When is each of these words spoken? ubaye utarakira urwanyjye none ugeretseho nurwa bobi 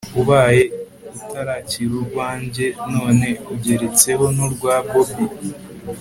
ubaye 0.21 0.61
utarakira 1.19 1.91
urwanyjye 1.99 2.65
none 2.93 3.27
ugeretseho 3.53 4.25
nurwa 4.35 4.73
bobi 4.89 5.23